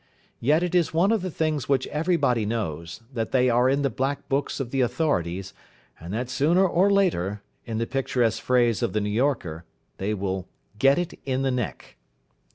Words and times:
Yet 0.39 0.63
it 0.63 0.73
is 0.73 0.95
one 0.95 1.11
of 1.11 1.21
the 1.21 1.29
things 1.29 1.69
which 1.69 1.85
everybody 1.89 2.43
knows, 2.43 3.01
that 3.13 3.31
they 3.31 3.51
are 3.51 3.69
in 3.69 3.83
the 3.83 3.89
black 3.91 4.27
books 4.29 4.59
of 4.59 4.71
the 4.71 4.81
authorities, 4.81 5.53
and 5.99 6.11
that 6.11 6.27
sooner 6.27 6.65
or 6.67 6.91
later, 6.91 7.43
in 7.67 7.77
the 7.77 7.85
picturesque 7.85 8.41
phrase 8.41 8.81
of 8.81 8.93
the 8.93 8.99
New 9.01 9.11
Yorker, 9.11 9.63
they 9.99 10.15
will 10.15 10.47
"get 10.79 10.97
it 10.97 11.19
in 11.23 11.43
the 11.43 11.51
neck". 11.51 11.97